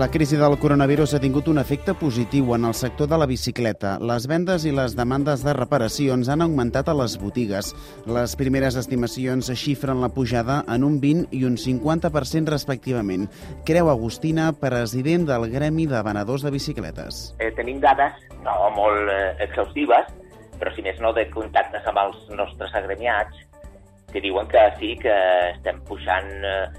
[0.00, 3.98] La crisi del coronavirus ha tingut un efecte positiu en el sector de la bicicleta.
[4.00, 7.74] Les vendes i les demandes de reparacions han augmentat a les botigues.
[8.08, 13.28] Les primeres estimacions xifren la pujada en un 20 i un 50% respectivament.
[13.68, 17.20] Creu Agustina, president del Gremi de Venedors de Bicicletes.
[17.36, 20.08] Eh, tenim dades no molt eh, exhaustives,
[20.56, 23.44] però si més no de contactes amb els nostres agremiats,
[24.14, 25.12] que diuen que sí, que
[25.58, 26.70] estem pujant eh,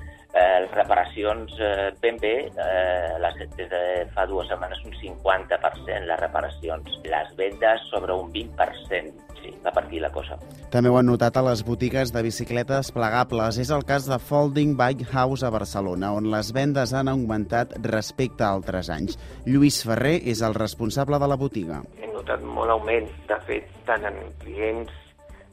[0.41, 3.81] eh, les reparacions eh, ben bé, eh, les, des de
[4.15, 9.85] fa dues setmanes un 50% les reparacions, les vendes sobre un 20%, sí, va per
[9.85, 10.37] aquí la cosa.
[10.73, 13.59] També ho han notat a les botigues de bicicletes plegables.
[13.61, 18.45] És el cas de Folding Bike House a Barcelona, on les vendes han augmentat respecte
[18.45, 19.19] a altres anys.
[19.45, 21.81] Lluís Ferrer és el responsable de la botiga.
[22.01, 24.97] Hem notat molt augment, de fet, tant en clients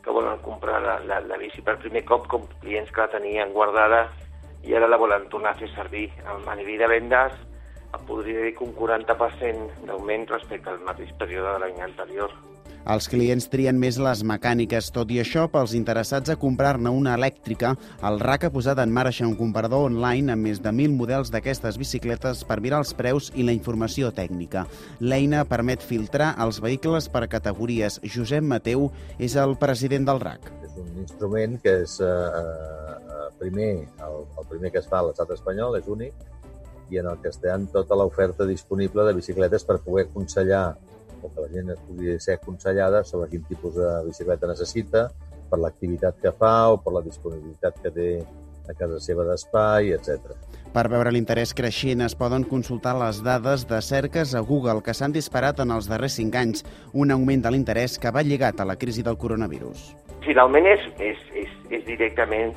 [0.05, 3.52] que volen comprar la, la, la bici per primer cop com clients que la tenien
[3.52, 4.06] guardada
[4.64, 6.09] i ara la volen tornar a fer servir.
[6.27, 7.39] A nivell de vendes,
[8.09, 12.33] podria dir que un 40% d'augment respecte al mateix període de l'any anterior.
[12.89, 14.86] Els clients trien més les mecàniques.
[14.95, 17.75] Tot i això, pels interessats a comprar-ne una elèctrica,
[18.09, 21.77] el RAC ha posat en marxa un comparador online amb més de 1.000 models d'aquestes
[21.77, 24.64] bicicletes per mirar els preus i la informació tècnica.
[25.01, 28.01] L'eina permet filtrar els vehicles per categories.
[28.05, 30.48] Josep Mateu és el president del RAC.
[30.64, 33.72] És un instrument que és eh, primer,
[34.05, 36.27] el, el primer que es fa a l'estat espanyol, és únic,
[36.91, 40.78] i en el que estem tota l'oferta disponible de bicicletes per poder aconsellar
[41.22, 45.08] o que la gent es pugui ser aconsellada sobre quin tipus de bicicleta necessita,
[45.48, 48.11] per l'activitat que fa o per la disponibilitat que té
[48.69, 50.34] a casa seva d'espai, etc.
[50.75, 55.14] Per veure l'interès creixent es poden consultar les dades de cerques a Google que s'han
[55.14, 58.77] disparat en els darrers cinc anys, un augment de l'interès que va lligat a la
[58.77, 59.95] crisi del coronavirus.
[60.27, 62.52] Finalment és, és, és, és directament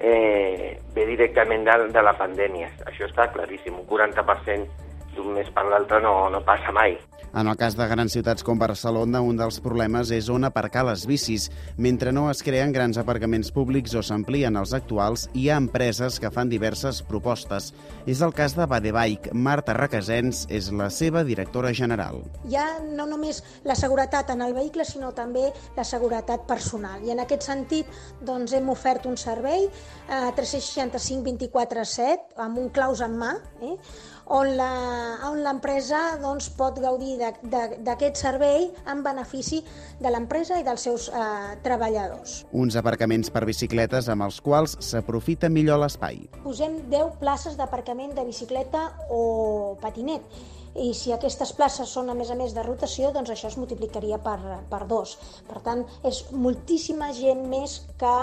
[0.00, 2.70] eh, ve directament de, de la pandèmia.
[2.88, 3.76] Això està claríssim.
[3.78, 6.96] Un 40% d'un mes per l'altre no, no passa mai.
[7.30, 11.04] En el cas de grans ciutats com Barcelona, un dels problemes és on aparcar les
[11.06, 11.44] bicis.
[11.78, 16.32] Mentre no es creen grans aparcaments públics o s'amplien els actuals, hi ha empreses que
[16.34, 17.70] fan diverses propostes.
[18.10, 19.30] És el cas de Badebike.
[19.30, 22.18] Marta Requesens és la seva directora general.
[22.50, 26.98] Hi ha no només la seguretat en el vehicle, sinó també la seguretat personal.
[27.06, 27.86] I en aquest sentit
[28.26, 33.78] doncs, hem ofert un servei eh, 365-24-7 amb un claus en mà, eh,
[34.30, 34.54] on
[35.40, 39.62] l'empresa doncs, pot gaudir d'aquest servei en benefici
[40.00, 42.44] de l'empresa i dels seus eh, treballadors.
[42.52, 46.24] Uns aparcaments per bicicletes amb els quals s'aprofita millor l'espai.
[46.44, 50.24] Posem 10 places d'aparcament de bicicleta o patinet
[50.74, 54.20] i si aquestes places són a més a més de rotació, doncs això es multiplicaria
[54.22, 54.38] per,
[54.70, 55.16] per dos.
[55.48, 58.14] Per tant, és moltíssima gent més que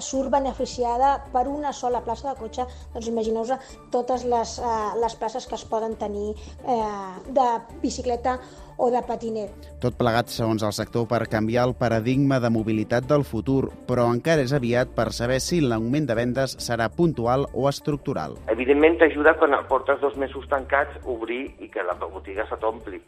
[0.00, 5.46] surt beneficiada per una sola plaça de cotxe, doncs imagineu-vos totes les, eh, les places
[5.46, 6.84] que es poden tenir eh,
[7.26, 7.48] de
[7.82, 8.38] bicicleta
[8.76, 9.50] o de patinet.
[9.82, 14.44] Tot plegat, segons el sector, per canviar el paradigma de mobilitat del futur, però encara
[14.46, 18.36] és aviat per saber si l'augment de vendes serà puntual o estructural.
[18.52, 23.00] Evidentment t'ajuda quan portes dos mesos tancats obrir i que la botiga se t'ompli.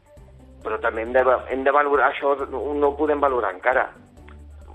[0.64, 3.88] Però també hem de, hem de valorar això, no, no ho podem valorar encara.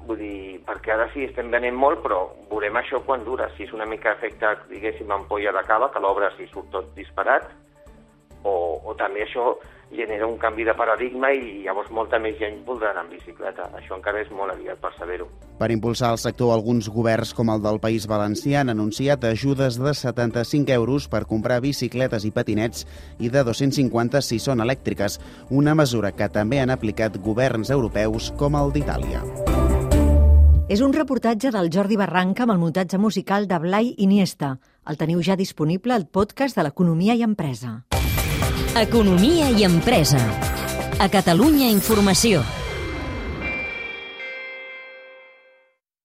[0.07, 3.49] Vull dir, perquè ara sí estem venent molt, però veurem això quan dura.
[3.55, 7.47] Si és una mica efecte, diguéssim, ampolla de cava, que l'obres i surt tot disparat,
[8.43, 9.53] o, o també això
[9.93, 13.69] genera un canvi de paradigma i llavors molta més gent voldrà anar en bicicleta.
[13.77, 15.27] Això encara és molt aviat per saber-ho.
[15.59, 19.93] Per impulsar el sector, alguns governs, com el del País Valencià, han anunciat ajudes de
[19.93, 22.87] 75 euros per comprar bicicletes i patinets
[23.19, 25.19] i de 250 si són elèctriques,
[25.51, 29.23] una mesura que també han aplicat governs europeus com el d'Itàlia.
[30.73, 34.55] És un reportatge del Jordi Barranca amb el muntatge musical de Blai Iniesta.
[34.89, 37.83] El teniu ja disponible al podcast de l'Economia i Empresa.
[38.79, 40.19] Economia i empresa.
[40.99, 42.62] A Catalunya Informació.